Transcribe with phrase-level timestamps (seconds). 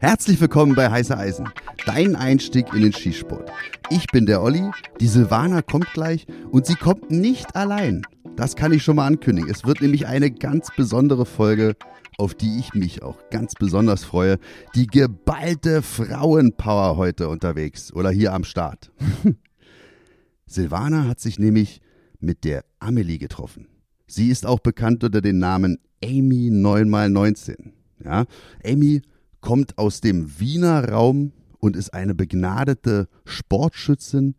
[0.00, 1.48] Herzlich willkommen bei Heiße Eisen,
[1.84, 3.50] dein Einstieg in den Skisport.
[3.90, 4.70] Ich bin der Olli,
[5.00, 8.02] die Silvana kommt gleich und sie kommt nicht allein.
[8.36, 9.50] Das kann ich schon mal ankündigen.
[9.50, 11.74] Es wird nämlich eine ganz besondere Folge,
[12.16, 14.38] auf die ich mich auch ganz besonders freue.
[14.76, 18.92] Die geballte Frauenpower heute unterwegs oder hier am Start.
[20.46, 21.80] Silvana hat sich nämlich
[22.20, 23.66] mit der Amelie getroffen.
[24.06, 27.72] Sie ist auch bekannt unter dem Namen Amy 9x19.
[28.04, 28.26] Ja,
[28.64, 29.02] Amy
[29.40, 34.34] kommt aus dem Wiener Raum und ist eine begnadete Sportschützin,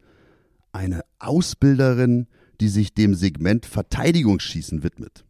[0.71, 2.27] eine Ausbilderin,
[2.61, 5.25] die sich dem Segment Verteidigungsschießen widmet.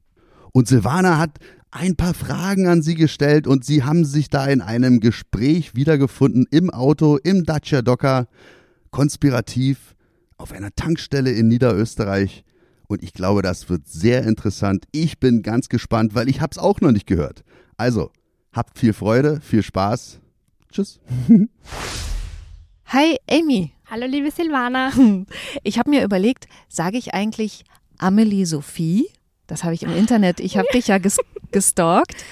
[0.51, 1.39] Und Silvana hat
[1.71, 6.47] ein paar Fragen an sie gestellt und sie haben sich da in einem Gespräch wiedergefunden
[6.49, 8.27] im Auto, im Dacia Docker,
[8.91, 9.95] konspirativ,
[10.37, 12.43] auf einer Tankstelle in Niederösterreich.
[12.89, 14.85] Und ich glaube, das wird sehr interessant.
[14.91, 17.45] Ich bin ganz gespannt, weil ich habe es auch noch nicht gehört.
[17.77, 18.11] Also,
[18.51, 20.19] Habt viel Freude, viel Spaß.
[20.71, 20.99] Tschüss.
[22.87, 23.73] Hi, Amy.
[23.89, 24.91] Hallo, liebe Silvana.
[25.63, 27.63] Ich habe mir überlegt, sage ich eigentlich
[27.99, 29.07] Amelie Sophie?
[29.45, 30.39] Das habe ich im Internet.
[30.39, 31.19] Ich habe dich ja ges
[31.51, 32.25] gestalkt.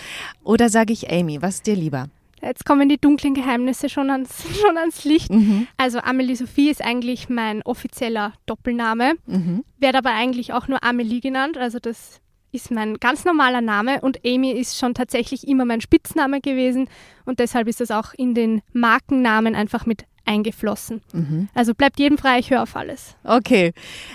[0.44, 1.42] Oder sage ich Amy?
[1.42, 2.10] Was ist dir lieber?
[2.42, 5.32] Jetzt kommen die dunklen Geheimnisse schon ans, schon ans Licht.
[5.32, 5.68] Mhm.
[5.78, 9.14] Also Amelie Sophie ist eigentlich mein offizieller Doppelname.
[9.26, 9.64] Mhm.
[9.80, 11.58] Werde aber eigentlich auch nur Amelie genannt.
[11.58, 12.22] Also das
[12.52, 16.90] ist mein ganz normaler Name und Amy ist schon tatsächlich immer mein Spitzname gewesen
[17.26, 21.02] und deshalb ist das auch in den Markennamen einfach mit eingeflossen.
[21.14, 21.50] Mhm.
[21.54, 23.16] Also bleibt jedem frei, ich höre auf alles.
[23.24, 23.74] Okay,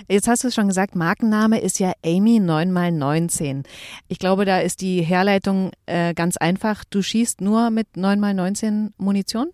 [0.08, 3.64] jetzt hast du es schon gesagt, Markenname ist ja Amy 9x19.
[4.08, 6.84] Ich glaube, da ist die Herleitung äh, ganz einfach.
[6.84, 9.48] Du schießt nur mit 9x19 Munition?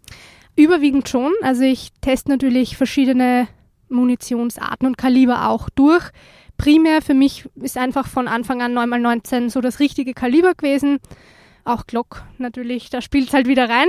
[0.57, 1.33] Überwiegend schon.
[1.43, 3.49] Also ich teste natürlich verschiedene
[3.89, 6.11] Munitionsarten und Kaliber auch durch
[6.59, 10.99] primär für mich ist einfach von Anfang an 9x19 so das richtige Kaliber gewesen.
[11.65, 13.89] Auch Glock natürlich, da spielt es halt wieder rein.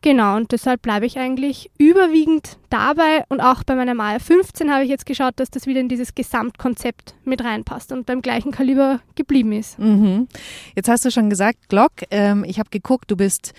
[0.00, 4.84] Genau, und deshalb bleibe ich eigentlich überwiegend dabei und auch bei meiner Maya 15 habe
[4.84, 9.00] ich jetzt geschaut, dass das wieder in dieses Gesamtkonzept mit reinpasst und beim gleichen Kaliber
[9.16, 9.78] geblieben ist.
[9.78, 10.28] Mhm.
[10.76, 13.54] Jetzt hast du schon gesagt, Glock, ähm, ich habe geguckt, du bist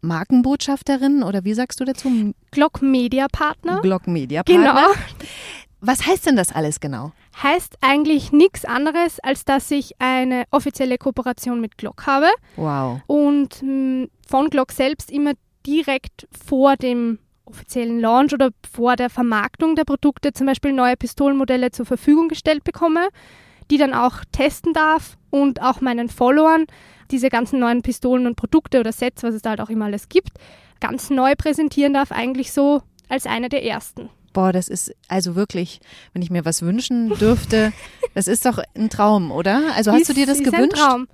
[0.00, 2.32] Markenbotschafterin oder wie sagst du dazu?
[2.52, 3.80] Glock Media Partner.
[3.80, 4.62] Glock Media Partner.
[4.62, 4.94] Genau.
[5.80, 7.12] Was heißt denn das alles genau?
[7.42, 12.28] Heißt eigentlich nichts anderes, als dass ich eine offizielle Kooperation mit Glock habe.
[12.56, 13.00] Wow.
[13.06, 15.32] Und hm, von Glock selbst immer
[15.66, 21.70] direkt vor dem offiziellen Launch oder vor der Vermarktung der Produkte zum Beispiel neue Pistolenmodelle
[21.70, 23.08] zur Verfügung gestellt bekomme,
[23.70, 26.66] die dann auch testen darf und auch meinen Followern
[27.10, 30.08] diese ganzen neuen Pistolen und Produkte oder Sets, was es da halt auch immer alles
[30.08, 30.30] gibt,
[30.80, 34.10] ganz neu präsentieren darf, eigentlich so als eine der ersten.
[34.32, 35.80] Boah, das ist also wirklich,
[36.12, 37.72] wenn ich mir was wünschen dürfte,
[38.14, 39.62] das ist doch ein Traum, oder?
[39.76, 40.74] Also hast ist, du dir das ist gewünscht?
[40.74, 41.08] Ein Traum.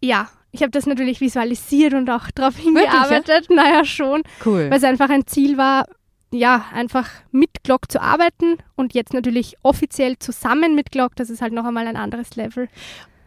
[0.00, 3.28] Ja, ich habe das natürlich visualisiert und auch darauf hingearbeitet.
[3.28, 3.62] Wirklich, ja?
[3.62, 4.22] Naja, schon.
[4.44, 4.70] Cool.
[4.70, 5.84] Weil es einfach ein Ziel war,
[6.32, 11.42] ja, einfach mit Glock zu arbeiten und jetzt natürlich offiziell zusammen mit Glock, das ist
[11.42, 12.68] halt noch einmal ein anderes Level.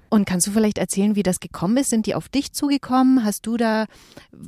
[0.09, 1.91] Und kannst du vielleicht erzählen, wie das gekommen ist?
[1.91, 3.23] Sind die auf dich zugekommen?
[3.23, 3.85] Hast du da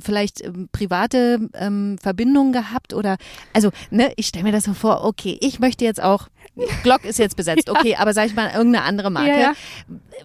[0.02, 2.94] vielleicht ähm, private ähm, Verbindungen gehabt?
[2.94, 3.16] Oder
[3.52, 6.26] also, ne, ich stelle mir das so vor, okay, ich möchte jetzt auch,
[6.82, 7.74] Glock ist jetzt besetzt, ja.
[7.74, 9.30] okay, aber sag ich mal irgendeine andere Marke.
[9.30, 9.52] Ja, ja.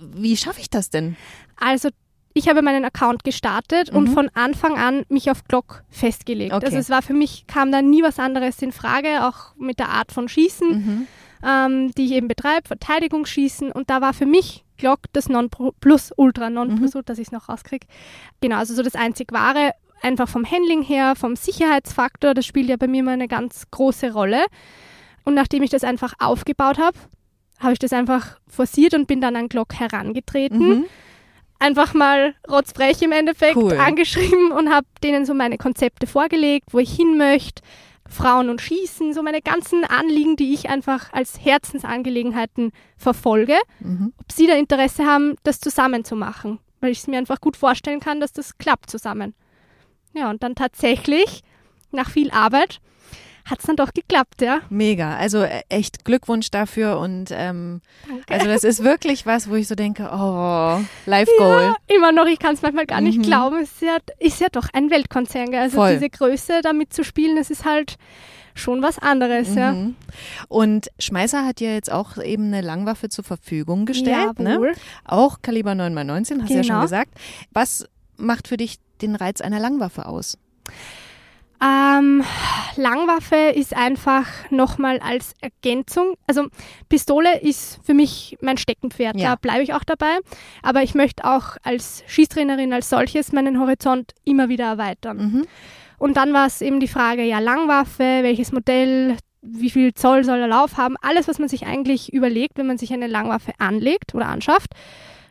[0.02, 1.16] Wie schaffe ich das denn?
[1.56, 1.90] Also
[2.38, 3.98] ich habe meinen Account gestartet mhm.
[3.98, 6.54] und von Anfang an mich auf Glock festgelegt.
[6.54, 6.66] Okay.
[6.66, 9.90] Also es war für mich, kam da nie was anderes in Frage, auch mit der
[9.90, 11.08] Art von Schießen, mhm.
[11.44, 13.72] ähm, die ich eben betreibe, Verteidigungsschießen.
[13.72, 17.02] Und da war für mich Glock das Non-Plus Ultra, Non-Plus mhm.
[17.06, 17.88] dass ich es noch rauskriege.
[18.42, 19.72] Genau, also so das einzig wahre,
[20.02, 24.14] einfach vom Handling her, vom Sicherheitsfaktor, das spielt ja bei mir immer eine ganz große
[24.14, 24.46] Rolle.
[25.26, 26.98] Und nachdem ich das einfach aufgebaut habe,
[27.60, 30.60] habe ich das einfach forciert und bin dann an Glock herangetreten.
[30.60, 30.86] Mhm.
[31.60, 33.78] Einfach mal rotzbrech im Endeffekt cool.
[33.78, 37.64] angeschrieben und habe denen so meine Konzepte vorgelegt, wo ich hin möchte,
[38.10, 44.14] Frauen und Schießen, so meine ganzen Anliegen, die ich einfach als Herzensangelegenheiten verfolge, mhm.
[44.20, 47.58] ob sie da Interesse haben, das zusammen zu machen, weil ich es mir einfach gut
[47.58, 49.34] vorstellen kann, dass das klappt zusammen.
[50.14, 51.44] Ja, und dann tatsächlich,
[51.92, 52.80] nach viel Arbeit,
[53.50, 54.60] hat es dann doch geklappt, ja.
[54.70, 55.16] Mega.
[55.16, 57.82] Also äh, echt Glückwunsch dafür und ähm,
[58.30, 61.74] also das ist wirklich was, wo ich so denke, oh, Life Goal.
[61.88, 63.24] Ja, immer noch, ich kann es manchmal gar nicht mhm.
[63.24, 63.60] glauben.
[63.60, 65.62] Es ist ja, ist ja doch ein Weltkonzern, gell?
[65.62, 65.94] also Voll.
[65.94, 67.96] diese Größe damit zu spielen, das ist halt
[68.54, 69.58] schon was anderes, mhm.
[69.58, 69.76] ja.
[70.50, 74.74] Und Schmeißer hat ja jetzt auch eben eine Langwaffe zur Verfügung gestellt, ne?
[75.06, 76.42] Auch Kaliber 9x19, hast du genau.
[76.42, 76.82] ja schon genau.
[76.82, 77.12] gesagt.
[77.52, 80.38] Was macht für dich den Reiz einer Langwaffe aus?
[81.62, 82.24] Ähm,
[82.76, 86.16] Langwaffe ist einfach nochmal als Ergänzung.
[86.28, 86.48] Also
[86.90, 89.32] Pistole ist für mich mein Steckenpferd, ja.
[89.32, 90.20] da bleibe ich auch dabei.
[90.62, 95.18] Aber ich möchte auch als Schießtrainerin als solches meinen Horizont immer wieder erweitern.
[95.18, 95.48] Mhm.
[95.98, 100.38] Und dann war es eben die Frage, ja, Langwaffe, welches Modell, wie viel Zoll soll
[100.38, 104.14] der Lauf haben, alles, was man sich eigentlich überlegt, wenn man sich eine Langwaffe anlegt
[104.14, 104.74] oder anschafft.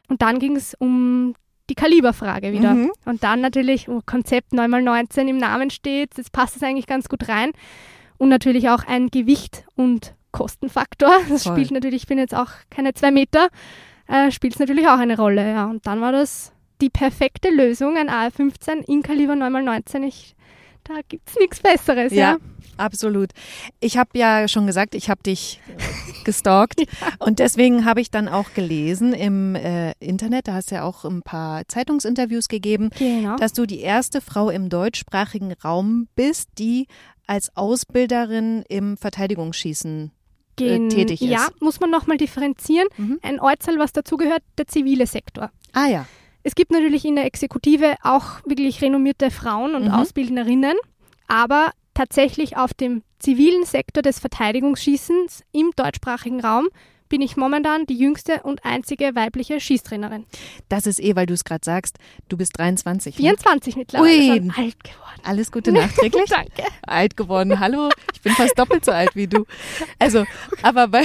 [0.09, 1.35] Und dann ging es um
[1.69, 2.75] die Kaliberfrage wieder.
[2.75, 2.93] Mhm.
[3.05, 7.29] Und dann natürlich, oh, Konzept 9x19 im Namen steht, jetzt passt es eigentlich ganz gut
[7.29, 7.53] rein.
[8.19, 11.11] Und natürlich auch ein Gewicht und Kostenfaktor.
[11.29, 11.55] Das Voll.
[11.55, 13.49] spielt natürlich, ich bin jetzt auch keine zwei Meter,
[14.07, 15.51] äh, spielt es natürlich auch eine Rolle.
[15.51, 15.67] Ja.
[15.67, 20.05] Und dann war das die perfekte Lösung, ein AR-15 in Kaliber 9x19.
[20.05, 20.37] Ich
[20.87, 22.33] da gibt es nichts Besseres, ja.
[22.33, 22.37] ja.
[22.77, 23.31] Absolut.
[23.81, 25.61] Ich habe ja schon gesagt, ich habe dich
[26.27, 26.87] gestalkt ja.
[27.19, 31.07] und deswegen habe ich dann auch gelesen im äh, Internet, da hast du ja auch
[31.07, 33.37] ein paar Zeitungsinterviews gegeben, genau.
[33.37, 36.87] dass du die erste Frau im deutschsprachigen Raum bist, die
[37.27, 40.13] als Ausbilderin im Verteidigungsschießen
[40.61, 41.31] äh, tätig ist.
[41.31, 42.89] Ja, muss man nochmal differenzieren.
[42.97, 43.19] Mhm.
[43.23, 45.51] Ein Ortsteil, was dazugehört, der zivile Sektor.
[45.73, 46.07] Ah ja.
[46.43, 49.91] Es gibt natürlich in der Exekutive auch wirklich renommierte Frauen und mhm.
[49.91, 50.77] Ausbildnerinnen,
[51.27, 56.69] aber tatsächlich auf dem zivilen Sektor des Verteidigungsschießens im deutschsprachigen Raum
[57.09, 60.27] bin ich momentan die jüngste und einzige weibliche Schießtrainerin.
[60.69, 61.99] Das ist eh, weil du es gerade sagst,
[62.29, 63.15] du bist 23.
[63.15, 63.81] 24 ne?
[63.81, 64.27] mittlerweile, Ui.
[64.27, 65.21] schon alt geworden.
[65.23, 66.25] Alles Gute nachträglich.
[66.29, 66.65] Danke.
[66.83, 69.47] Alt geworden, hallo, ich bin fast doppelt so alt wie du.
[69.99, 70.25] Also,
[70.63, 71.05] aber bei,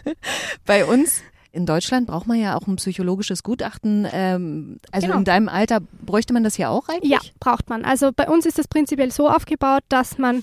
[0.64, 4.08] bei uns in Deutschland braucht man ja auch ein psychologisches Gutachten.
[4.10, 5.18] Ähm, also genau.
[5.18, 7.10] in deinem Alter bräuchte man das ja auch eigentlich?
[7.10, 7.84] Ja, braucht man.
[7.84, 10.42] Also bei uns ist das prinzipiell so aufgebaut, dass man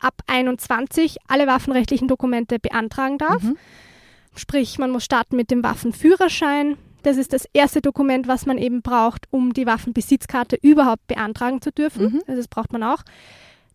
[0.00, 3.42] ab 21 alle waffenrechtlichen Dokumente beantragen darf.
[3.42, 3.56] Mhm.
[4.36, 6.76] Sprich, man muss starten mit dem Waffenführerschein.
[7.02, 11.70] Das ist das erste Dokument, was man eben braucht, um die Waffenbesitzkarte überhaupt beantragen zu
[11.70, 12.04] dürfen.
[12.04, 12.22] Mhm.
[12.26, 13.02] Also das braucht man auch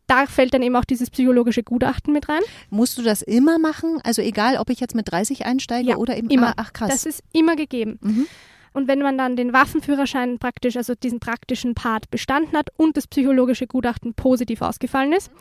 [0.09, 2.41] da fällt dann eben auch dieses psychologische Gutachten mit rein.
[2.69, 4.00] Musst du das immer machen?
[4.03, 6.50] Also egal, ob ich jetzt mit 30 einsteige ja, oder eben immer.
[6.50, 6.89] Ah, ach krass.
[6.89, 8.00] Das ist immer gegeben.
[8.01, 8.27] Mhm.
[8.73, 13.07] Und wenn man dann den Waffenführerschein praktisch, also diesen praktischen Part bestanden hat und das
[13.07, 15.31] psychologische Gutachten positiv ausgefallen ist,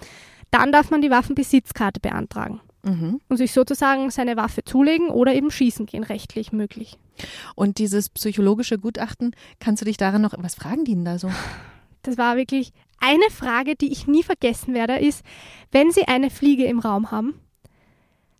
[0.50, 3.20] dann darf man die Waffenbesitzkarte beantragen mhm.
[3.28, 6.98] und sich sozusagen seine Waffe zulegen oder eben schießen gehen, rechtlich möglich.
[7.54, 11.30] Und dieses psychologische Gutachten, kannst du dich daran noch, was fragen die denn da so?
[12.02, 15.22] Das war wirklich eine Frage, die ich nie vergessen werde, ist,
[15.70, 17.40] wenn Sie eine Fliege im Raum haben,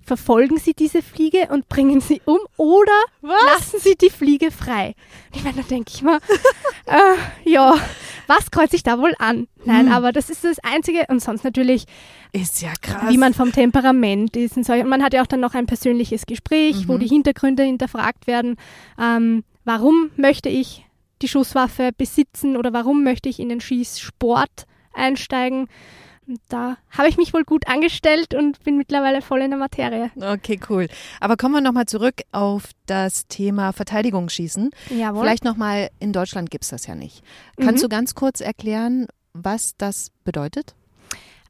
[0.09, 3.45] verfolgen Sie diese Fliege und bringen sie um oder was?
[3.45, 4.95] lassen Sie die Fliege frei?
[5.35, 6.19] Ich meine, da denke ich mal,
[6.87, 7.77] äh, ja,
[8.27, 9.47] was kreuzt sich da wohl an?
[9.65, 9.93] Nein, hm.
[9.93, 11.85] aber das ist das Einzige und sonst natürlich,
[12.33, 13.11] ist ja krass.
[13.11, 14.73] wie man vom Temperament ist und so.
[14.73, 16.89] Und man hat ja auch dann noch ein persönliches Gespräch, mhm.
[16.89, 18.57] wo die Hintergründe hinterfragt werden.
[19.01, 20.85] Ähm, warum möchte ich
[21.23, 24.67] die Schusswaffe besitzen oder warum möchte ich in den Schießsport
[24.99, 25.69] einsteigen.
[26.49, 30.11] Da habe ich mich wohl gut angestellt und bin mittlerweile voll in der Materie.
[30.17, 30.89] Okay, cool.
[31.21, 34.71] Aber kommen wir nochmal zurück auf das Thema Verteidigungsschießen.
[34.91, 35.23] Jawohl.
[35.23, 37.23] Vielleicht nochmal, in Deutschland gibt es das ja nicht.
[37.57, 37.89] Kannst mhm.
[37.89, 40.75] du ganz kurz erklären, was das bedeutet?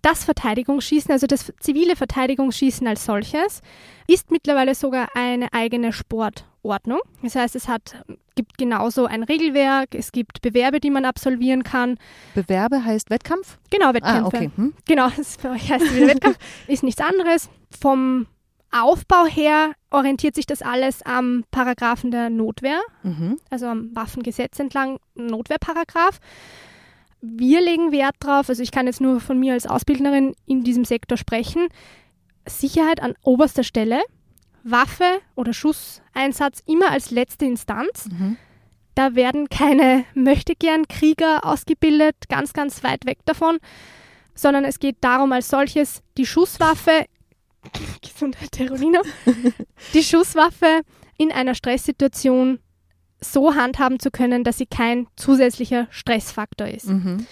[0.02, 3.62] Das Verteidigungsschießen, also das zivile Verteidigungsschießen als solches,
[4.06, 7.00] ist mittlerweile sogar eine eigene Sportordnung.
[7.22, 7.96] Das heißt, es hat,
[8.36, 11.98] gibt genauso ein Regelwerk, es gibt Bewerbe, die man absolvieren kann.
[12.34, 13.58] Bewerbe heißt Wettkampf?
[13.70, 14.22] Genau, Wettkämpfe.
[14.22, 14.50] Ah, okay.
[14.54, 14.74] Hm.
[14.86, 16.38] Genau, das für euch heißt wieder Wettkampf.
[16.68, 17.50] ist nichts anderes.
[17.80, 18.26] Vom
[18.70, 23.38] Aufbau her orientiert sich das alles am Paragraphen der Notwehr, mhm.
[23.50, 26.20] also am Waffengesetz entlang, Notwehrparagraph
[27.20, 30.84] wir legen Wert drauf, also ich kann jetzt nur von mir als Ausbildnerin in diesem
[30.84, 31.68] Sektor sprechen,
[32.46, 34.00] Sicherheit an oberster Stelle,
[34.64, 38.06] Waffe oder Schusseinsatz immer als letzte Instanz.
[38.06, 38.36] Mhm.
[38.94, 43.58] Da werden keine Möchtegern-Krieger ausgebildet, ganz, ganz weit weg davon,
[44.34, 47.06] sondern es geht darum, als solches die Schusswaffe,
[48.02, 49.00] Gesundheit, Terolino,
[49.94, 50.82] die Schusswaffe
[51.16, 52.60] in einer Stresssituation
[53.20, 56.86] so handhaben zu können, dass sie kein zusätzlicher Stressfaktor ist.
[56.86, 57.26] Mhm.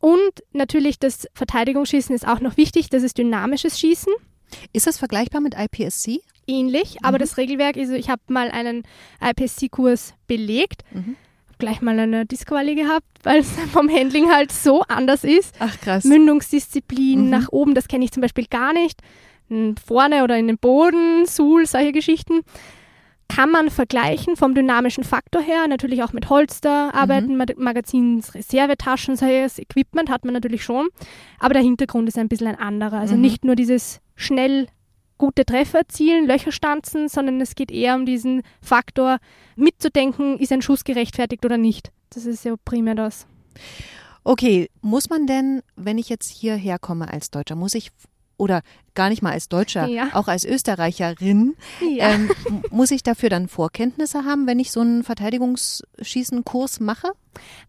[0.00, 4.12] Und natürlich das Verteidigungsschießen ist auch noch wichtig, das ist dynamisches Schießen.
[4.72, 6.20] Ist das vergleichbar mit IPSC?
[6.46, 7.04] Ähnlich, mhm.
[7.04, 8.84] aber das Regelwerk, also ich habe mal einen
[9.20, 11.16] IPSC-Kurs belegt, mhm.
[11.58, 15.54] gleich mal eine Disquali gehabt, weil es vom Handling halt so anders ist.
[15.58, 16.04] Ach krass.
[16.04, 17.30] Mündungsdisziplin mhm.
[17.30, 19.00] nach oben, das kenne ich zum Beispiel gar nicht.
[19.84, 22.42] Vorne oder in den Boden, Suhl, solche Geschichten
[23.28, 27.44] kann man vergleichen vom dynamischen Faktor her, natürlich auch mit Holster arbeiten, mhm.
[27.56, 30.88] Magazins, Reservetaschen, solches Equipment hat man natürlich schon,
[31.38, 32.98] aber der Hintergrund ist ein bisschen ein anderer.
[32.98, 33.20] Also mhm.
[33.20, 34.68] nicht nur dieses schnell
[35.18, 39.18] gute Treffer erzielen, Löcher stanzen, sondern es geht eher um diesen Faktor
[39.56, 41.92] mitzudenken, ist ein Schuss gerechtfertigt oder nicht.
[42.10, 43.26] Das ist ja primär das.
[44.24, 47.90] Okay, muss man denn, wenn ich jetzt hierher komme als Deutscher, muss ich
[48.38, 48.62] oder
[48.94, 50.08] gar nicht mal als Deutscher, ja.
[50.14, 52.10] auch als Österreicherin, ja.
[52.10, 52.30] ähm,
[52.70, 57.08] muss ich dafür dann Vorkenntnisse haben, wenn ich so einen Verteidigungsschießenkurs mache?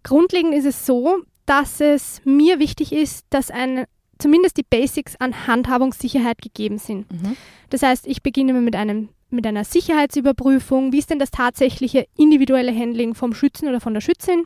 [0.04, 3.86] Grundlegend ist es so, dass es mir wichtig ist, dass ein,
[4.20, 7.12] zumindest die Basics an Handhabungssicherheit gegeben sind.
[7.12, 7.36] Mhm.
[7.70, 12.76] Das heißt, ich beginne mit einem mit einer Sicherheitsüberprüfung, wie ist denn das tatsächliche individuelle
[12.76, 14.46] Handling vom Schützen oder von der Schützin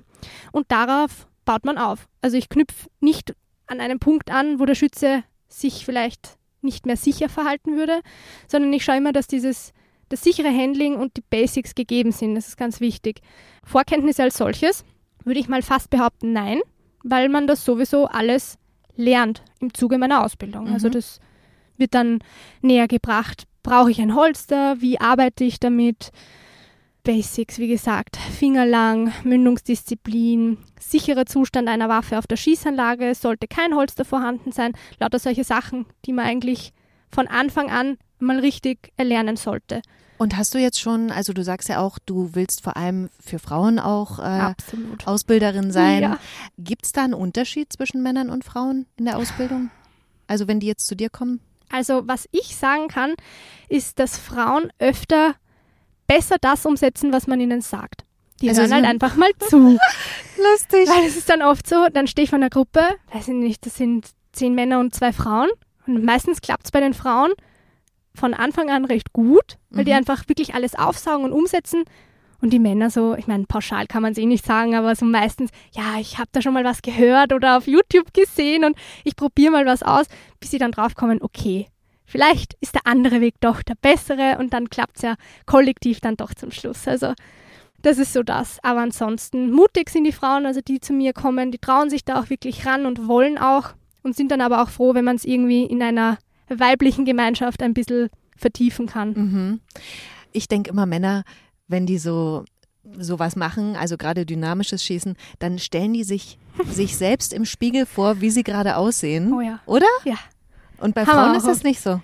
[0.51, 2.08] und darauf baut man auf.
[2.22, 3.34] Also ich knüpfe nicht
[3.68, 5.24] an einem Punkt an, wo der Schütze
[5.60, 8.02] sich vielleicht nicht mehr sicher verhalten würde,
[8.48, 9.74] sondern ich schaue immer, dass dieses
[10.10, 12.36] das sichere Handling und die Basics gegeben sind.
[12.36, 13.22] Das ist ganz wichtig.
[13.64, 14.86] Vorkenntnisse als solches
[15.24, 16.62] würde ich mal fast behaupten, nein,
[17.04, 18.58] weil man das sowieso alles
[18.96, 20.68] lernt im Zuge meiner Ausbildung.
[20.68, 20.76] Also mhm.
[20.76, 21.20] Also das
[21.78, 22.20] wird dann
[22.62, 23.46] näher gebracht.
[23.64, 24.82] Brauche ich ein Holster?
[24.82, 26.12] Wie arbeite ich damit?
[27.04, 34.06] Basics, wie gesagt, Fingerlang, Mündungsdisziplin, sicherer Zustand einer Waffe auf der Schießanlage, sollte kein Holster
[34.06, 36.72] vorhanden sein, lauter solche Sachen, die man eigentlich
[37.10, 39.82] von Anfang an mal richtig erlernen sollte.
[40.18, 43.40] Und hast du jetzt schon, also du sagst ja auch, du willst vor allem für
[43.40, 44.54] Frauen auch äh,
[45.04, 46.02] Ausbilderin sein.
[46.02, 46.20] Ja.
[46.58, 49.70] Gibt es da einen Unterschied zwischen Männern und Frauen in der Ausbildung?
[50.28, 51.42] Also wenn die jetzt zu dir kommen?
[51.70, 53.16] Also was ich sagen kann,
[53.68, 55.36] ist, dass Frauen öfter
[56.08, 58.04] besser das umsetzen, was man ihnen sagt.
[58.42, 59.78] Die also hören halt einfach mal zu.
[60.38, 60.88] Lustig.
[60.88, 62.82] Weil es ist dann oft so, dann stehe ich vor einer Gruppe,
[63.14, 65.50] weiß ich nicht, das sind zehn Männer und zwei Frauen.
[65.88, 67.32] Und meistens klappt es bei den Frauen
[68.16, 69.86] von Anfang an recht gut, weil mhm.
[69.86, 71.84] die einfach wirklich alles aufsaugen und umsetzen.
[72.42, 75.06] Und die Männer so, ich meine, pauschal kann man es eh nicht sagen, aber so
[75.06, 79.16] meistens, ja, ich habe da schon mal was gehört oder auf YouTube gesehen und ich
[79.16, 80.08] probiere mal was aus,
[80.42, 81.68] bis sie dann draufkommen, okay,
[82.13, 85.15] vielleicht ist der andere Weg doch der bessere und dann klappt es ja
[85.48, 86.88] kollektiv dann doch zum Schluss.
[86.88, 87.13] Also
[87.82, 88.60] das ist so das.
[88.62, 92.22] Aber ansonsten mutig sind die Frauen, also die zu mir kommen, die trauen sich da
[92.22, 95.25] auch wirklich ran und wollen auch und sind dann aber auch froh, wenn man es
[95.25, 99.13] irgendwie in einer weiblichen Gemeinschaft ein bisschen vertiefen kann.
[99.13, 99.60] Mhm.
[100.34, 101.24] Ich denke immer, Männer,
[101.67, 102.46] wenn die so
[103.00, 106.38] sowas machen, also gerade dynamisches Schießen, dann stellen die sich
[106.70, 109.34] sich selbst im Spiegel vor, wie sie gerade aussehen.
[109.34, 109.62] Oh ja.
[109.65, 109.88] Oder?
[110.05, 110.17] Ja.
[110.84, 112.02] Und bei Frauen ist das nicht so.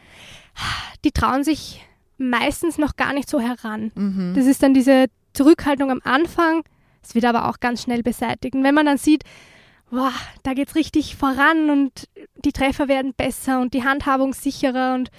[1.03, 1.85] Die trauen sich
[2.17, 3.91] meistens noch gar nicht so heran.
[3.95, 4.33] Mhm.
[4.35, 6.63] Das ist dann diese Zurückhaltung am Anfang.
[7.03, 8.55] Es wird aber auch ganz schnell beseitigt.
[8.55, 9.23] Und wenn man dann sieht,
[9.89, 10.11] boah,
[10.43, 12.07] da es richtig voran und
[12.43, 15.09] die Treffer werden besser und die Handhabung sicherer und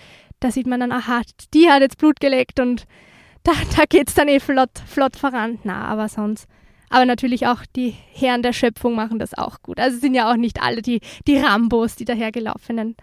[0.41, 2.87] da sieht man dann, aha, die hat jetzt Blut geleckt und
[3.43, 5.59] da, da es dann eh flott, flott voran.
[5.65, 6.47] Na, aber sonst
[6.91, 9.79] aber natürlich auch die Herren der Schöpfung machen das auch gut.
[9.79, 12.97] Also es sind ja auch nicht alle die, die Rambos, die dahergelaufenen.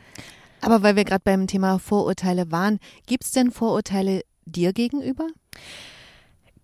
[0.61, 5.27] Aber weil wir gerade beim Thema Vorurteile waren, gibt es denn Vorurteile dir gegenüber?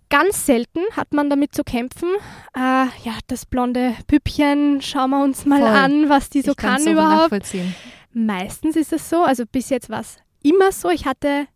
[0.10, 2.10] Ganz selten hat man damit zu kämpfen.
[2.56, 5.70] Äh, ja, das blonde Püppchen, schauen wir uns mal Voll.
[5.70, 7.42] an, was die so ich kann überhaupt.
[8.14, 10.90] Meistens ist es so, also bis jetzt war es immer so.
[10.90, 11.48] Ich hatte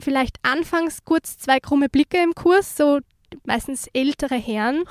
[0.00, 2.98] vielleicht anfangs kurz zwei krumme Blicke im Kurs, so
[3.44, 4.84] meistens ältere Herren.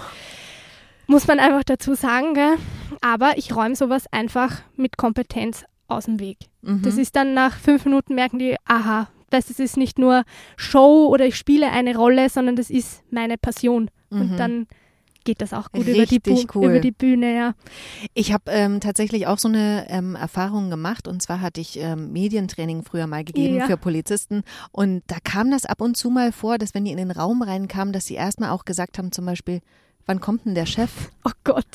[1.07, 2.55] Muss man einfach dazu sagen, gell?
[3.01, 6.37] aber ich räume sowas einfach mit Kompetenz aus dem Weg.
[6.61, 6.81] Mhm.
[6.81, 10.23] Das ist dann nach fünf Minuten merken die, aha, das ist nicht nur
[10.55, 13.89] Show oder ich spiele eine Rolle, sondern das ist meine Passion.
[14.09, 14.21] Mhm.
[14.21, 14.67] Und dann
[15.25, 16.21] geht das auch gut über die,
[16.53, 16.65] cool.
[16.65, 17.55] über die, Bühne, ja.
[18.13, 22.13] Ich habe ähm, tatsächlich auch so eine ähm, Erfahrung gemacht und zwar hatte ich ähm,
[22.13, 23.65] Medientraining früher mal gegeben ja.
[23.65, 26.97] für Polizisten und da kam das ab und zu mal vor, dass wenn die in
[26.97, 29.61] den Raum reinkamen, dass sie erstmal auch gesagt haben, zum Beispiel,
[30.05, 31.09] wann kommt denn der Chef?
[31.25, 31.65] Oh Gott.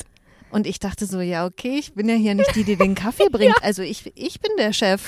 [0.51, 3.29] Und ich dachte so, ja, okay, ich bin ja hier nicht die, die den Kaffee
[3.31, 3.55] bringt.
[3.57, 3.63] Ja.
[3.63, 5.03] Also ich, ich bin der Chef.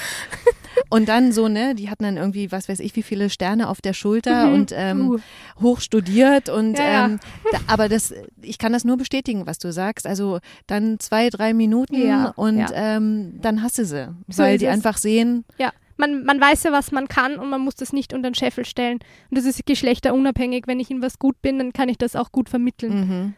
[0.89, 3.81] Und dann so, ne, die hatten dann irgendwie, was weiß ich, wie viele Sterne auf
[3.81, 4.53] der Schulter mhm.
[4.53, 5.19] und ähm, uh.
[5.61, 7.19] hoch studiert und ja, ähm,
[7.51, 10.07] da, aber das, ich kann das nur bestätigen, was du sagst.
[10.07, 14.65] Also dann zwei, drei Minuten ja, und ähm, dann hast du sie, so weil die
[14.65, 14.73] es.
[14.73, 18.13] einfach sehen, ja man, man weiß ja, was man kann und man muss das nicht
[18.13, 18.99] unter den Scheffel stellen.
[19.29, 20.67] Und das ist geschlechterunabhängig.
[20.67, 22.93] Wenn ich in was gut bin, dann kann ich das auch gut vermitteln.
[22.93, 23.33] Mhm.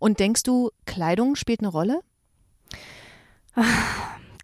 [0.00, 2.00] Und denkst du, Kleidung spielt eine Rolle?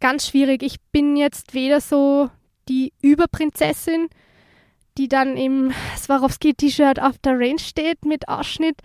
[0.01, 0.63] Ganz schwierig.
[0.63, 2.31] Ich bin jetzt weder so
[2.69, 4.09] die Überprinzessin,
[4.99, 8.81] die dann im Swarovski-T-Shirt auf der Range steht mit Ausschnitt,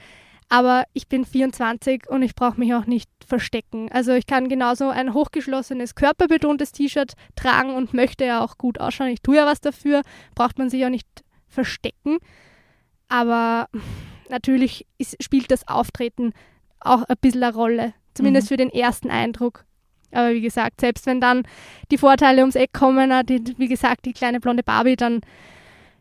[0.50, 3.90] aber ich bin 24 und ich brauche mich auch nicht verstecken.
[3.92, 9.10] Also ich kann genauso ein hochgeschlossenes, körperbetontes T-Shirt tragen und möchte ja auch gut ausschauen.
[9.10, 10.04] Ich tue ja was dafür,
[10.36, 11.08] braucht man sich auch nicht
[11.48, 12.18] verstecken.
[13.10, 13.68] Aber
[14.30, 16.34] natürlich ist, spielt das Auftreten
[16.80, 18.50] auch ein bisschen eine Rolle, zumindest mhm.
[18.50, 19.66] für den ersten Eindruck.
[20.12, 21.44] Aber wie gesagt, selbst wenn dann
[21.92, 25.22] die Vorteile ums Eck kommen, die, wie gesagt, die kleine blonde Barbie, dann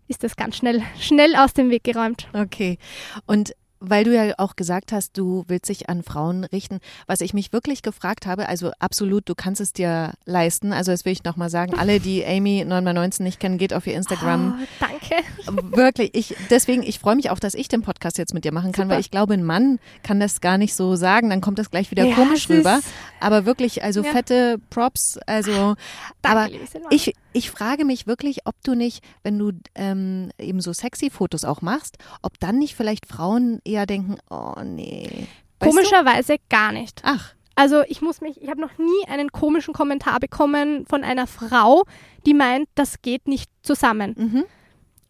[0.07, 2.29] ist das ganz schnell, schnell aus dem Weg geräumt.
[2.33, 2.79] Okay.
[3.27, 3.53] Und
[3.89, 6.79] weil du ja auch gesagt hast, du willst dich an Frauen richten.
[7.07, 10.73] Was ich mich wirklich gefragt habe, also absolut, du kannst es dir leisten.
[10.73, 11.75] Also das will ich nochmal sagen.
[11.79, 14.61] Alle, die Amy 9x19 nicht kennen, geht auf ihr Instagram.
[14.61, 15.67] Oh, danke.
[15.77, 16.11] Wirklich.
[16.15, 18.87] Ich, deswegen, ich freue mich auch, dass ich den Podcast jetzt mit dir machen kann,
[18.87, 18.95] Super.
[18.95, 21.31] weil ich glaube, ein Mann kann das gar nicht so sagen.
[21.31, 22.81] Dann kommt das gleich wieder ja, komisch rüber.
[23.21, 24.13] Aber wirklich, also ja.
[24.13, 25.19] fette Props.
[25.27, 25.77] Also,
[26.23, 26.49] Danke, aber
[26.91, 31.45] ich, ich frage mich wirklich, ob du nicht, wenn du ähm, eben so sexy Fotos
[31.45, 35.27] auch machst, ob dann nicht vielleicht Frauen eher denken, oh nee.
[35.61, 36.43] Weißt Komischerweise du?
[36.49, 37.03] gar nicht.
[37.05, 37.35] Ach.
[37.55, 41.85] Also ich muss mich, ich habe noch nie einen komischen Kommentar bekommen von einer Frau,
[42.25, 44.15] die meint, das geht nicht zusammen.
[44.17, 44.45] Mhm.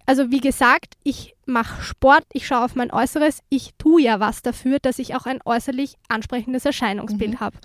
[0.04, 4.42] Also wie gesagt, ich mache Sport, ich schaue auf mein Äußeres, ich tue ja was
[4.42, 7.40] dafür, dass ich auch ein äußerlich ansprechendes Erscheinungsbild mhm.
[7.40, 7.58] habe.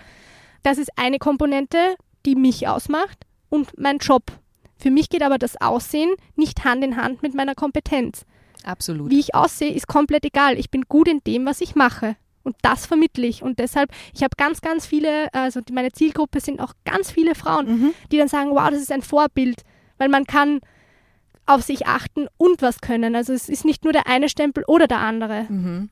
[0.62, 4.24] Das ist eine Komponente, die mich ausmacht und mein Job.
[4.82, 8.26] Für mich geht aber das Aussehen nicht Hand in Hand mit meiner Kompetenz.
[8.64, 9.12] Absolut.
[9.12, 10.58] Wie ich aussehe, ist komplett egal.
[10.58, 12.16] Ich bin gut in dem, was ich mache.
[12.44, 13.44] Und das vermittle ich.
[13.44, 17.68] Und deshalb, ich habe ganz, ganz viele, also meine Zielgruppe sind auch ganz viele Frauen,
[17.68, 17.94] mhm.
[18.12, 19.62] die dann sagen, wow, das ist ein Vorbild.
[20.00, 20.62] Weil man kann
[21.46, 23.16] auf sich achten und was können.
[23.16, 25.46] Also es ist nicht nur der eine Stempel oder der andere.
[25.50, 25.90] Mhm.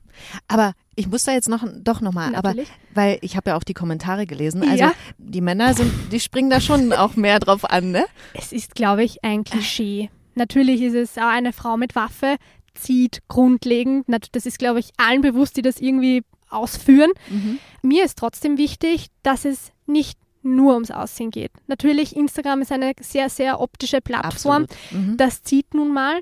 [0.48, 2.54] Aber ich muss da jetzt noch doch nochmal, aber
[2.94, 4.62] weil ich habe ja auch die Kommentare gelesen.
[4.62, 4.92] Also ja.
[5.16, 8.04] die Männer sind, die springen da schon auch mehr drauf an, ne?
[8.34, 10.10] Es ist, glaube ich, ein Klischee.
[10.34, 12.36] Natürlich ist es auch eine Frau mit Waffe,
[12.74, 14.06] zieht grundlegend.
[14.32, 17.10] Das ist, glaube ich, allen bewusst, die das irgendwie ausführen.
[17.30, 17.58] Mhm.
[17.82, 21.52] Mir ist trotzdem wichtig, dass es nicht nur ums Aussehen geht.
[21.66, 24.66] Natürlich, Instagram ist eine sehr, sehr optische Plattform.
[24.90, 25.16] Mhm.
[25.16, 26.20] Das zieht nun mal.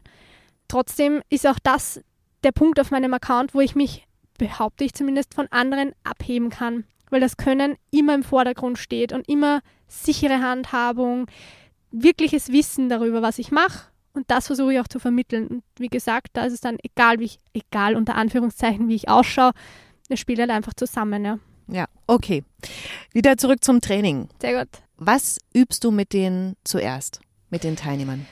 [0.68, 2.00] Trotzdem ist auch das
[2.44, 4.06] der Punkt auf meinem Account, wo ich mich,
[4.38, 6.84] behaupte ich zumindest, von anderen abheben kann.
[7.10, 11.26] Weil das Können immer im Vordergrund steht und immer sichere Handhabung,
[11.90, 13.88] wirkliches Wissen darüber, was ich mache.
[14.12, 15.46] Und das versuche ich auch zu vermitteln.
[15.46, 19.08] Und wie gesagt, da ist es dann egal, wie ich, egal unter Anführungszeichen, wie ich
[19.08, 19.52] ausschaue.
[20.08, 21.38] Es spielt halt einfach zusammen, ja.
[21.70, 22.44] Ja, okay.
[23.12, 24.28] Wieder zurück zum Training.
[24.40, 24.82] Sehr gut.
[24.96, 28.26] Was übst du mit denen zuerst, mit den Teilnehmern?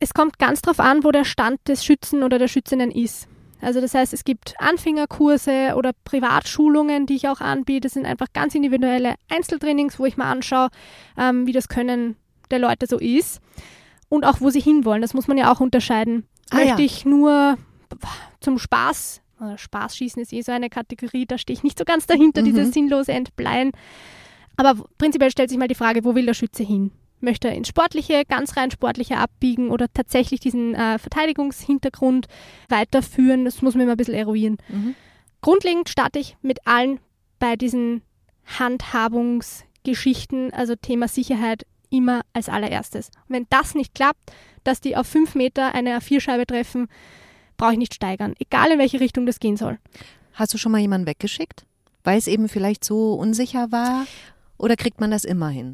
[0.00, 3.28] Es kommt ganz drauf an, wo der Stand des Schützen oder der Schützinnen ist.
[3.62, 7.82] Also das heißt, es gibt Anfängerkurse oder Privatschulungen, die ich auch anbiete.
[7.82, 10.68] Das sind einfach ganz individuelle Einzeltrainings, wo ich mal anschaue,
[11.16, 12.16] ähm, wie das Können
[12.50, 13.40] der Leute so ist
[14.08, 15.00] und auch wo sie hinwollen.
[15.00, 16.26] Das muss man ja auch unterscheiden.
[16.50, 16.86] Ah, Möchte ja.
[16.86, 17.56] ich nur
[18.40, 22.06] zum Spaß oder Spaßschießen ist eh so eine Kategorie, da stehe ich nicht so ganz
[22.06, 22.46] dahinter, mhm.
[22.46, 23.72] dieses sinnlose Entbleihen.
[24.56, 26.92] Aber prinzipiell stellt sich mal die Frage, wo will der Schütze hin?
[27.22, 32.26] Möchte er ins Sportliche, ganz rein Sportliche abbiegen oder tatsächlich diesen äh, Verteidigungshintergrund
[32.68, 33.44] weiterführen?
[33.44, 34.58] Das muss man immer ein bisschen eruieren.
[34.68, 34.96] Mhm.
[35.40, 36.98] Grundlegend starte ich mit allen
[37.38, 38.02] bei diesen
[38.58, 43.10] Handhabungsgeschichten, also Thema Sicherheit, immer als allererstes.
[43.28, 44.32] Und wenn das nicht klappt,
[44.64, 46.88] dass die auf fünf Meter eine A4-Scheibe treffen,
[47.56, 49.78] brauche ich nicht steigern, egal in welche Richtung das gehen soll.
[50.32, 51.66] Hast du schon mal jemanden weggeschickt,
[52.02, 54.06] weil es eben vielleicht so unsicher war?
[54.58, 55.72] Oder kriegt man das immer hin?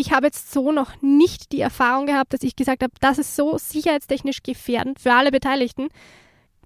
[0.00, 3.34] Ich habe jetzt so noch nicht die Erfahrung gehabt, dass ich gesagt habe, das ist
[3.34, 5.88] so sicherheitstechnisch gefährdend für alle Beteiligten.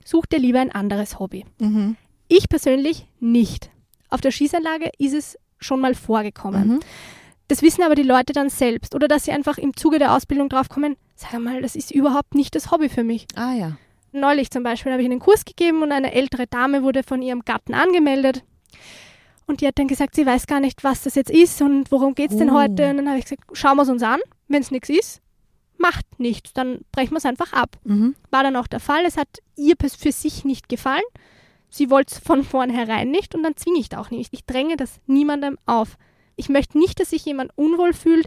[0.05, 1.47] Such dir lieber ein anderes Hobby.
[1.59, 1.97] Mhm.
[2.29, 3.71] Ich persönlich nicht.
[4.11, 6.69] Auf der Schießanlage ist es schon mal vorgekommen.
[6.69, 6.81] Mhm.
[7.49, 10.51] Das wissen aber die Leute dann selbst oder dass sie einfach im Zuge der Ausbildung
[10.51, 13.27] draufkommen, sag mal, das ist überhaupt nicht das Hobby für mich.
[13.35, 13.79] Ah ja.
[14.13, 17.47] Neulich zum Beispiel habe ich einen Kurs gegeben und eine ältere Dame wurde von ihrem
[17.47, 18.45] Gatten angemeldet.
[19.47, 22.15] Und die hat dann gesagt, sie weiß gar nicht, was das jetzt ist und worum
[22.15, 22.55] geht es denn oh.
[22.55, 22.91] heute.
[22.91, 24.21] Und dann habe ich gesagt, schauen wir es uns an.
[24.49, 25.23] Wenn es nichts ist,
[25.79, 26.53] macht nichts.
[26.53, 27.77] Dann brechen wir es einfach ab.
[27.85, 28.15] Mhm.
[28.31, 29.05] War dann auch der Fall.
[29.05, 31.03] Es hat ihr für sich nicht gefallen.
[31.69, 34.33] Sie wollte es von vornherein nicht und dann zwinge ich da auch nicht.
[34.33, 35.97] Ich dränge das niemandem auf.
[36.37, 38.27] Ich möchte nicht, dass sich jemand unwohl fühlt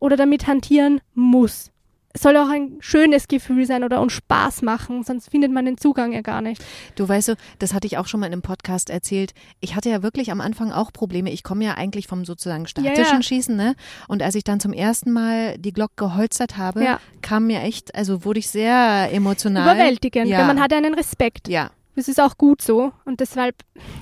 [0.00, 1.70] oder damit hantieren muss.
[2.14, 5.76] Es soll auch ein schönes Gefühl sein oder uns Spaß machen, sonst findet man den
[5.76, 6.64] Zugang ja gar nicht.
[6.96, 9.34] Du weißt, das hatte ich auch schon mal in einem Podcast erzählt.
[9.60, 11.30] Ich hatte ja wirklich am Anfang auch Probleme.
[11.30, 13.22] Ich komme ja eigentlich vom sozusagen statischen ja, ja.
[13.22, 13.74] Schießen, ne?
[14.08, 17.00] Und als ich dann zum ersten Mal die Glock geholzert habe, ja.
[17.20, 19.74] kam mir echt, also wurde ich sehr emotional.
[19.74, 20.46] Überwältigend, ja.
[20.46, 21.48] man hat einen Respekt.
[21.48, 21.70] Ja.
[21.94, 22.92] Das ist auch gut so.
[23.04, 23.56] Und deshalb,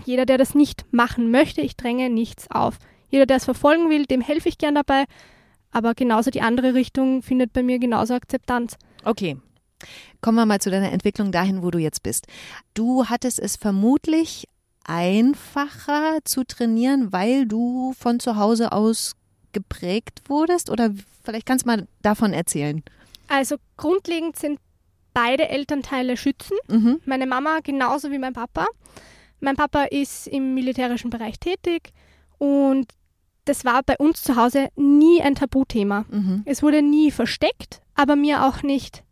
[0.04, 2.78] jeder, der das nicht machen möchte, ich dränge nichts auf.
[3.08, 5.06] Jeder, der es verfolgen will, dem helfe ich gern dabei.
[5.76, 8.78] Aber genauso die andere Richtung findet bei mir genauso Akzeptanz.
[9.04, 9.36] Okay.
[10.22, 12.26] Kommen wir mal zu deiner Entwicklung dahin, wo du jetzt bist.
[12.72, 14.48] Du hattest es vermutlich
[14.84, 19.16] einfacher zu trainieren, weil du von zu Hause aus
[19.52, 20.70] geprägt wurdest?
[20.70, 22.82] Oder vielleicht kannst du mal davon erzählen.
[23.28, 24.58] Also grundlegend sind
[25.12, 26.56] beide Elternteile Schützen.
[26.68, 27.02] Mhm.
[27.04, 28.66] Meine Mama genauso wie mein Papa.
[29.40, 31.92] Mein Papa ist im militärischen Bereich tätig
[32.38, 32.86] und
[33.46, 36.04] das war bei uns zu Hause nie ein Tabuthema.
[36.10, 36.42] Mhm.
[36.44, 39.02] Es wurde nie versteckt, aber mir auch nicht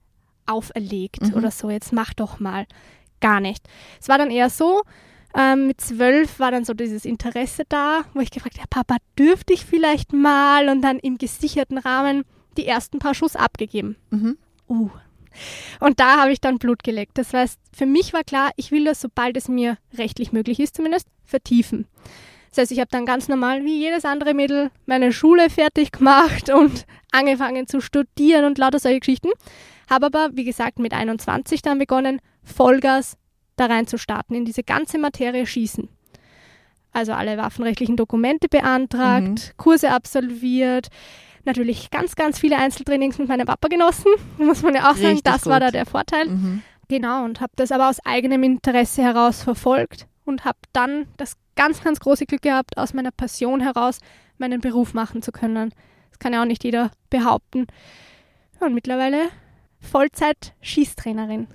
[0.47, 1.35] auferlegt mhm.
[1.35, 2.67] oder so, jetzt mach doch mal.
[3.21, 3.67] gar nicht.
[4.01, 4.83] Es war dann eher so,
[5.35, 9.55] ähm, mit zwölf war dann so dieses Interesse da, wo ich gefragt habe, Papa, dürfte
[9.55, 10.69] ich vielleicht mal?
[10.69, 12.25] Und dann im gesicherten Rahmen
[12.59, 13.97] die ersten paar Schuss abgegeben.
[14.11, 14.37] Mhm.
[14.69, 14.91] Uh.
[15.81, 17.19] Und da habe ich dann Blut geleckt.
[17.19, 20.77] Das heißt, für mich war klar, ich will das, sobald es mir rechtlich möglich ist
[20.77, 21.87] zumindest, vertiefen.
[22.55, 26.51] Das heißt, ich habe dann ganz normal, wie jedes andere Mädel, meine Schule fertig gemacht
[26.51, 29.31] und angefangen zu studieren und lauter solche Geschichten.
[29.91, 33.17] Habe aber, wie gesagt, mit 21 dann begonnen, Vollgas
[33.57, 35.89] da rein zu starten, in diese ganze Materie Schießen.
[36.93, 39.57] Also alle waffenrechtlichen Dokumente beantragt, mhm.
[39.57, 40.91] Kurse absolviert,
[41.45, 45.21] natürlich ganz, ganz viele Einzeltrainings mit meinem Papa genossen, muss man ja auch Richtig sagen,
[45.25, 45.53] das gut.
[45.53, 46.27] war da der Vorteil.
[46.27, 46.63] Mhm.
[46.87, 51.83] Genau, und habe das aber aus eigenem Interesse heraus verfolgt und habe dann das ganz,
[51.83, 53.99] ganz große Glück gehabt, aus meiner Passion heraus
[54.39, 55.73] meinen Beruf machen zu können.
[56.11, 57.67] Das kann ja auch nicht jeder behaupten.
[58.61, 59.29] Und mittlerweile
[59.81, 61.49] Vollzeit-Schießtrainerin.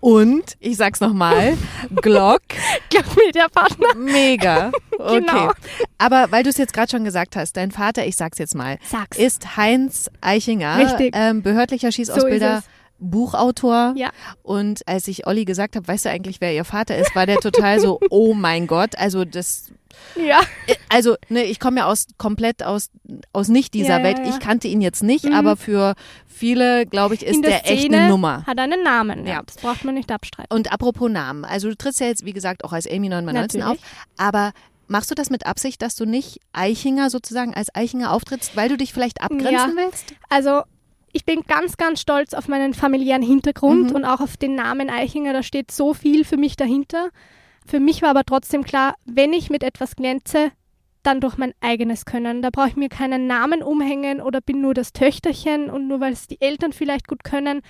[0.00, 1.56] Und, ich sag's nochmal,
[1.96, 2.42] Glock.
[2.88, 3.94] Glock Media Partner.
[3.96, 4.70] Mega.
[5.00, 5.20] Okay.
[5.20, 5.52] Genau.
[5.96, 8.78] Aber weil du es jetzt gerade schon gesagt hast, dein Vater, ich sag's jetzt mal,
[8.82, 9.16] Sag's.
[9.16, 11.14] ist Heinz Eichinger, Richtig.
[11.14, 12.62] Ähm, behördlicher Schießausbilder.
[12.62, 12.66] So
[12.98, 13.94] Buchautor.
[13.96, 14.10] Ja.
[14.42, 17.38] Und als ich Olli gesagt habe, weißt du eigentlich, wer ihr Vater ist, war der
[17.38, 19.70] total so, oh mein Gott, also das
[20.16, 20.40] ja.
[20.66, 22.90] Äh, also, ne, ich komme ja aus komplett aus,
[23.32, 24.18] aus nicht dieser ja, Welt.
[24.18, 24.30] Ja, ja.
[24.30, 25.32] Ich kannte ihn jetzt nicht, Mhm.
[25.32, 25.94] aber für
[26.26, 28.44] viele, glaube ich, ist In der der echt eine Nummer.
[28.46, 29.42] Hat einen Namen, ja.
[29.44, 30.54] Das braucht man nicht abstreiten.
[30.54, 33.78] Und apropos Namen, also du trittst ja jetzt, wie gesagt, auch als Amy 919 auf,
[34.16, 34.52] aber
[34.86, 38.76] machst du das mit Absicht, dass du nicht Eichinger sozusagen als Eichinger auftrittst, weil du
[38.76, 40.14] dich vielleicht abgrenzen willst?
[40.28, 40.62] Also
[41.12, 43.96] ich bin ganz, ganz stolz auf meinen familiären Hintergrund Mhm.
[43.96, 45.32] und auch auf den Namen Eichinger.
[45.32, 47.10] Da steht so viel für mich dahinter.
[47.66, 50.52] Für mich war aber trotzdem klar, wenn ich mit etwas glänze,
[51.02, 52.42] dann durch mein eigenes Können.
[52.42, 56.12] Da brauche ich mir keinen Namen umhängen oder bin nur das Töchterchen und nur weil
[56.12, 57.62] es die Eltern vielleicht gut können.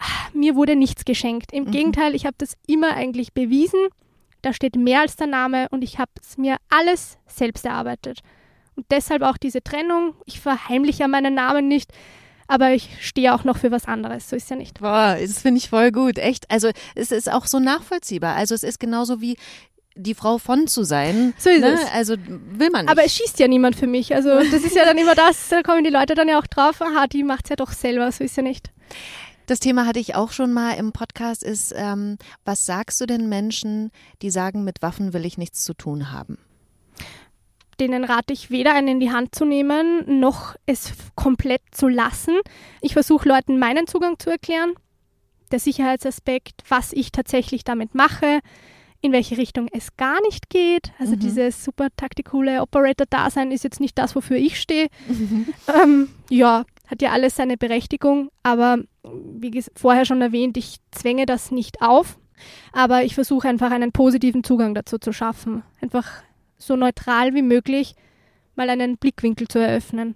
[0.00, 1.52] Ah, Mir wurde nichts geschenkt.
[1.52, 1.70] Im Mhm.
[1.70, 3.80] Gegenteil, ich habe das immer eigentlich bewiesen.
[4.42, 8.20] Da steht mehr als der Name und ich habe es mir alles selbst erarbeitet.
[8.76, 10.14] Und deshalb auch diese Trennung.
[10.26, 11.92] Ich verheimliche ja meinen Namen nicht,
[12.48, 14.28] aber ich stehe auch noch für was anderes.
[14.28, 14.80] So ist ja nicht.
[14.80, 16.50] Boah, das finde ich voll gut, echt.
[16.50, 18.36] Also es ist auch so nachvollziehbar.
[18.36, 19.36] Also es ist genauso wie
[19.96, 21.34] die Frau von zu sein.
[21.38, 21.74] So ist ne?
[21.74, 21.92] es.
[21.92, 22.90] Also will man nicht.
[22.90, 24.14] Aber es schießt ja niemand für mich.
[24.14, 26.82] Also das ist ja dann immer das, da kommen die Leute dann ja auch drauf,
[26.82, 28.70] aha, die macht es ja doch selber, so ist ja nicht.
[29.46, 33.28] Das Thema hatte ich auch schon mal im Podcast, ist, ähm, was sagst du den
[33.28, 33.90] Menschen,
[34.22, 36.38] die sagen, mit Waffen will ich nichts zu tun haben?
[37.74, 42.34] Denen rate ich weder einen in die Hand zu nehmen, noch es komplett zu lassen.
[42.80, 44.74] Ich versuche Leuten meinen Zugang zu erklären,
[45.52, 48.40] der Sicherheitsaspekt, was ich tatsächlich damit mache,
[49.00, 50.92] in welche Richtung es gar nicht geht.
[50.98, 51.18] Also Mhm.
[51.20, 54.88] dieses super taktikule Operator-Dasein ist jetzt nicht das, wofür ich stehe.
[55.82, 61.50] Ähm, ja, hat ja alles seine Berechtigung, aber wie vorher schon erwähnt, ich zwänge das
[61.50, 62.18] nicht auf,
[62.72, 65.62] aber ich versuche einfach einen positiven Zugang dazu zu schaffen.
[65.82, 66.22] Einfach
[66.58, 67.94] so neutral wie möglich
[68.56, 70.14] mal einen Blickwinkel zu eröffnen.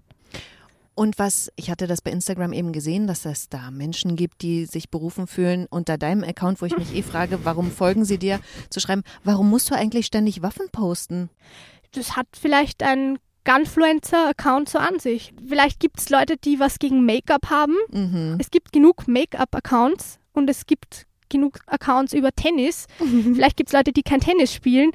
[0.95, 4.67] Und was, ich hatte das bei Instagram eben gesehen, dass es da Menschen gibt, die
[4.67, 8.41] sich berufen fühlen, unter deinem Account, wo ich mich eh frage, warum folgen sie dir,
[8.69, 11.31] zu schreiben, warum musst du eigentlich ständig Waffen posten?
[11.93, 15.33] Das hat vielleicht ein Gunfluencer-Account so an sich.
[15.47, 17.77] Vielleicht gibt es Leute, die was gegen Make-up haben.
[17.93, 18.37] Mhm.
[18.41, 22.87] Es gibt genug Make-up-Accounts und es gibt genug Accounts über Tennis.
[22.99, 24.91] Vielleicht gibt es Leute, die kein Tennis spielen.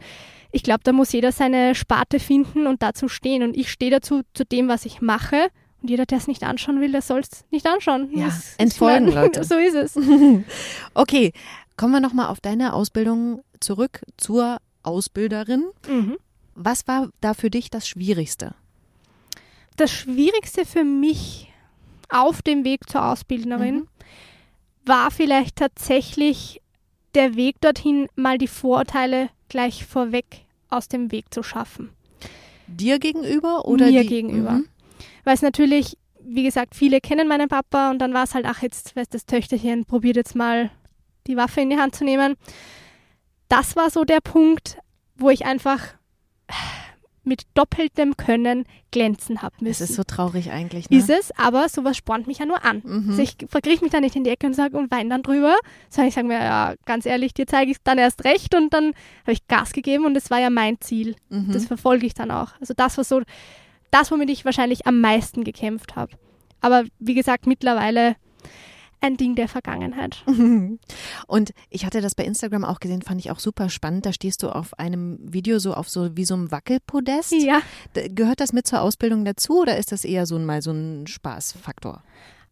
[0.56, 3.42] Ich glaube, da muss jeder seine Sparte finden und dazu stehen.
[3.44, 5.48] Und ich stehe dazu, zu dem, was ich mache.
[5.82, 8.10] Und jeder, der es nicht anschauen will, der soll es nicht anschauen.
[8.16, 9.44] Ja, Das entfolgen, Leute.
[9.44, 9.96] So ist es.
[10.94, 11.34] Okay,
[11.76, 15.66] kommen wir nochmal auf deine Ausbildung zurück zur Ausbilderin.
[15.90, 16.18] Mhm.
[16.56, 18.54] Was war da für dich das Schwierigste?
[19.76, 21.52] Das Schwierigste für mich
[22.10, 23.88] auf dem Weg zur Ausbildnerin Mhm.
[24.86, 26.62] war vielleicht tatsächlich
[27.16, 30.26] der Weg dorthin, mal die Vorurteile gleich vorweg
[30.72, 31.92] aus dem Weg zu schaffen.
[32.66, 34.54] Dir gegenüber oder Mir die, gegenüber.
[34.54, 34.68] Mhm.
[35.24, 38.64] Weil es natürlich, wie gesagt, viele kennen meinen Papa und dann war es halt, ach,
[38.64, 40.72] jetzt weiß das Töchterchen, probiert jetzt mal
[41.28, 42.36] die Waffe in die Hand zu nehmen.
[43.48, 44.80] Das war so der Punkt,
[45.16, 45.94] wo ich einfach
[47.24, 49.84] mit doppeltem Können glänzen habe Es müssen.
[49.84, 50.90] ist so traurig eigentlich.
[50.90, 50.98] Ne?
[50.98, 52.82] Ist es, aber sowas spornt mich ja nur an.
[52.84, 53.10] Mhm.
[53.12, 55.56] Also ich verkriech mich da nicht in die Ecke und sage und weine dann drüber,
[55.90, 58.94] sondern ich sage mir, ja, ganz ehrlich, dir zeige ich dann erst recht und dann
[59.24, 61.16] habe ich Gas gegeben und das war ja mein Ziel.
[61.30, 61.52] Mhm.
[61.52, 62.52] Das verfolge ich dann auch.
[62.60, 63.22] Also das war so
[63.92, 66.14] das, womit ich wahrscheinlich am meisten gekämpft habe.
[66.62, 68.16] Aber wie gesagt, mittlerweile
[69.04, 70.24] ein Ding der Vergangenheit.
[71.28, 74.06] Und ich hatte das bei Instagram auch gesehen, fand ich auch super spannend.
[74.06, 77.34] Da stehst du auf einem Video so auf so wie so einem Wackelpodest.
[77.34, 77.62] Ja,
[77.94, 81.06] Gehört das mit zur Ausbildung dazu oder ist das eher so ein, mal so ein
[81.08, 82.02] Spaßfaktor?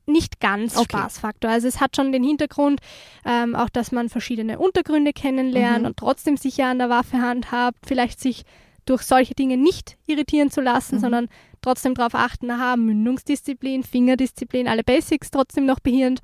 [0.08, 0.98] nicht ganz okay.
[0.98, 1.50] Spaßfaktor.
[1.50, 2.82] Also es hat schon den Hintergrund,
[3.24, 5.86] ähm, auch dass man verschiedene Untergründe kennenlernt mhm.
[5.86, 8.44] und trotzdem sicher an der Waffe handhabt, vielleicht sich
[8.86, 11.00] durch solche Dinge nicht irritieren zu lassen, mhm.
[11.00, 11.28] sondern
[11.62, 16.22] trotzdem darauf achten, aha, Mündungsdisziplin, Fingerdisziplin, alle Basics trotzdem noch behirnt.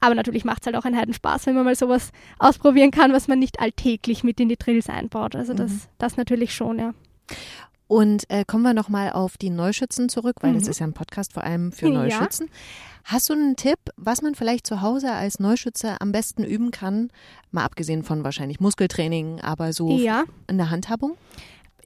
[0.00, 3.12] Aber natürlich macht es halt auch einen Heiden Spaß, wenn man mal sowas ausprobieren kann,
[3.12, 5.34] was man nicht alltäglich mit in die Drills einbaut.
[5.34, 5.80] Also das, mhm.
[5.98, 6.94] das natürlich schon, ja.
[7.88, 10.58] Und äh, kommen wir nochmal auf die Neuschützen zurück, weil mhm.
[10.58, 12.46] das ist ja ein Podcast vor allem für Neuschützen.
[12.46, 12.52] Ja.
[13.04, 17.10] Hast du einen Tipp, was man vielleicht zu Hause als Neuschütze am besten üben kann?
[17.50, 20.24] Mal abgesehen von wahrscheinlich Muskeltraining, aber so ja.
[20.46, 21.16] in der Handhabung?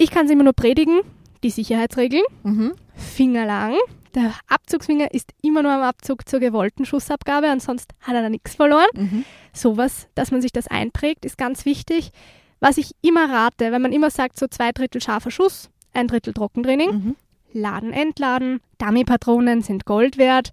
[0.03, 1.03] Ich kann es immer nur predigen.
[1.45, 2.25] Die Sicherheitsregeln.
[2.43, 2.73] Mhm.
[2.97, 3.77] Finger lang.
[4.17, 8.57] Der Abzugsfinger ist immer nur am Abzug zur gewollten Schussabgabe, ansonsten hat er da nichts
[8.57, 8.89] verloren.
[8.95, 9.25] Mhm.
[9.53, 12.11] Sowas, dass man sich das einprägt, ist ganz wichtig.
[12.59, 16.35] Was ich immer rate, wenn man immer sagt, so zwei Drittel scharfer Schuss, ein Drittel
[16.35, 16.91] Trockentraining.
[16.91, 17.17] Mhm.
[17.53, 18.61] Laden, entladen.
[18.79, 20.51] Dummy-Patronen sind Gold wert.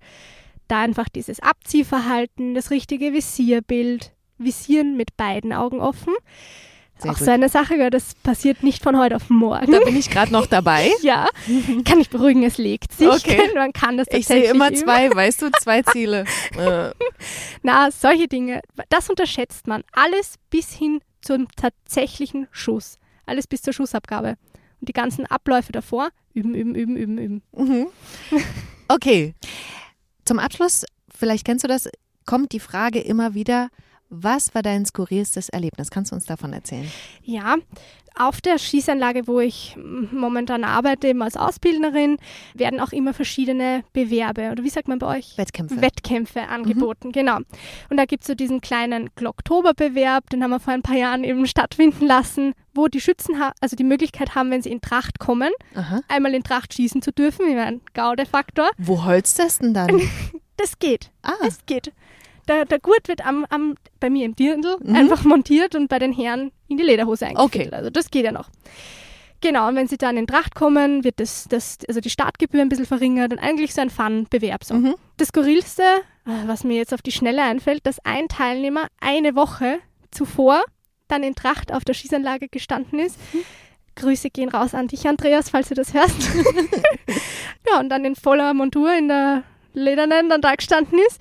[0.67, 6.13] Da einfach dieses Abziehverhalten, das richtige Visierbild, Visieren mit beiden Augen offen.
[7.01, 7.25] Sehr auch gut.
[7.25, 9.71] so eine Sache, das passiert nicht von heute auf morgen.
[9.71, 10.91] Da bin ich gerade noch dabei.
[11.01, 11.27] ja,
[11.85, 13.07] kann ich beruhigen, es legt sich.
[13.07, 13.49] Okay.
[13.55, 16.25] Man kann das Ich sehe immer zwei, weißt du, zwei Ziele.
[17.63, 19.83] Na, solche Dinge, das unterschätzt man.
[19.93, 22.97] Alles bis hin zum tatsächlichen Schuss.
[23.25, 24.35] Alles bis zur Schussabgabe.
[24.79, 27.41] Und die ganzen Abläufe davor, üben, üben, üben, üben, üben.
[27.55, 27.87] Mhm.
[28.87, 29.35] Okay.
[30.25, 31.89] Zum Abschluss, vielleicht kennst du das,
[32.25, 33.69] kommt die Frage immer wieder,
[34.09, 35.91] was war dein skurrilstes Erlebnis?
[35.91, 36.89] Kannst du uns davon erzählen?
[37.23, 37.57] Ja,
[38.15, 42.17] auf der Schießanlage, wo ich momentan arbeite, eben als Ausbildnerin,
[42.53, 45.37] werden auch immer verschiedene Bewerbe oder wie sagt man bei euch?
[45.37, 45.81] Wettkämpfe.
[45.81, 47.11] Wettkämpfe angeboten, mhm.
[47.13, 47.37] genau.
[47.89, 51.23] Und da gibt es so diesen kleinen Glocktober-Bewerb, den haben wir vor ein paar Jahren
[51.23, 55.51] eben stattfinden lassen, wo die Schützen also die Möglichkeit haben, wenn sie in Tracht kommen,
[55.75, 56.01] Aha.
[56.07, 58.69] einmal in Tracht schießen zu dürfen, wie ein Gaude-Faktor.
[58.77, 60.01] Wo holst du das denn dann?
[60.57, 61.11] das geht.
[61.21, 61.33] Ah.
[61.47, 61.93] Es geht
[62.49, 64.95] der, der Gurt wird am, am, bei mir im Dirndl mhm.
[64.95, 67.67] einfach montiert und bei den Herren in die Lederhose eingefittet.
[67.67, 67.75] Okay.
[67.75, 68.49] Also das geht ja noch.
[69.41, 72.67] Genau, und wenn sie dann in Tracht kommen, wird das, das, also die Startgebühr ein
[72.67, 74.65] bisschen verringert und eigentlich so ein Fun-Bewerb.
[74.65, 74.73] So.
[74.73, 74.95] Mhm.
[75.15, 75.83] Das Skurrilste,
[76.25, 79.79] äh, was mir jetzt auf die Schnelle einfällt, dass ein Teilnehmer eine Woche
[80.11, 80.61] zuvor
[81.07, 83.17] dann in Tracht auf der Schießanlage gestanden ist.
[83.33, 83.39] Mhm.
[83.95, 86.15] Grüße gehen raus an dich, Andreas, falls du das hörst.
[87.69, 91.19] ja, und dann in voller Montur in der Ledernen dann da gestanden ist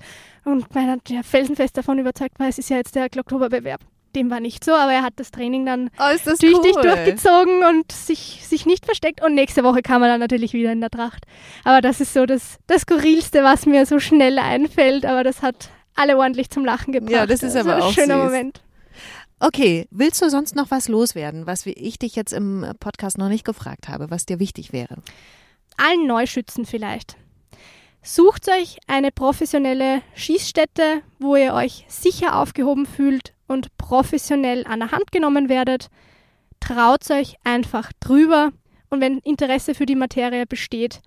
[0.51, 3.81] und meiner ja, felsenfest davon überzeugt war, es ist ja jetzt der Oktoberbewerb.
[4.15, 6.81] Dem war nicht so, aber er hat das Training dann oh, tüchtig cool.
[6.81, 9.23] durchgezogen und sich, sich nicht versteckt.
[9.23, 11.25] Und nächste Woche kam er dann natürlich wieder in der Tracht.
[11.63, 15.05] Aber das ist so das, das Skurrilste, was mir so schnell einfällt.
[15.05, 17.11] Aber das hat alle ordentlich zum Lachen gebracht.
[17.11, 18.23] Ja, das ist also aber auch ein schöner süß.
[18.23, 18.61] Moment.
[19.39, 23.45] Okay, willst du sonst noch was loswerden, was ich dich jetzt im Podcast noch nicht
[23.45, 24.97] gefragt habe, was dir wichtig wäre?
[25.77, 27.15] Allen Neuschützen vielleicht.
[28.01, 34.91] Sucht euch eine professionelle Schießstätte, wo ihr euch sicher aufgehoben fühlt und professionell an der
[34.91, 35.89] Hand genommen werdet.
[36.59, 38.51] Traut euch einfach drüber
[38.89, 41.01] und wenn Interesse für die Materie besteht,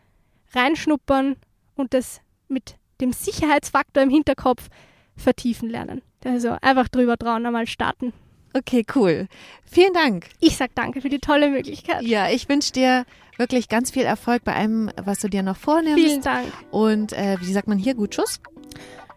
[0.55, 1.37] reinschnuppern
[1.77, 4.69] und das mit dem Sicherheitsfaktor im Hinterkopf
[5.17, 6.03] vertiefen lernen.
[6.25, 8.13] Also einfach drüber trauen, einmal starten.
[8.55, 9.29] Okay, cool.
[9.65, 10.27] Vielen Dank.
[10.41, 12.03] Ich sag danke für die tolle Möglichkeit.
[12.03, 13.05] Ja, ich wünsche dir
[13.39, 16.05] wirklich ganz viel Erfolg bei allem, was du dir noch vornimmst.
[16.05, 16.53] Vielen Dank.
[16.71, 18.41] Und äh, wie sagt man hier, gut Schuss?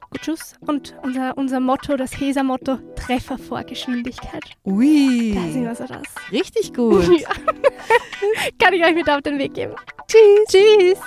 [0.09, 0.53] Gut Schuss.
[0.61, 4.43] Und unser, unser Motto, das Hesa-Motto, Treffer vor Geschwindigkeit.
[4.63, 5.33] Ui.
[5.35, 6.03] Da sind wir so das.
[6.31, 7.05] Richtig gut.
[7.19, 7.29] ja.
[8.59, 9.73] Kann ich euch mit auf den Weg geben.
[10.07, 10.47] Tschüss.
[10.47, 10.99] Tschüss.